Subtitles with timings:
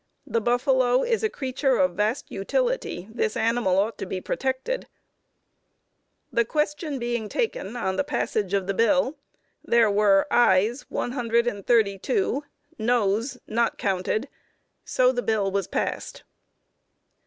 [0.25, 3.07] The buffalo is a creature of vast utility,.
[3.11, 4.87] This animal ought to be protected;."
[6.33, 9.19] The question being taken on the passage of the bill,
[9.63, 12.43] there were ayes 132,
[12.79, 14.27] noes not counted.
[14.83, 16.23] So the bill was passed.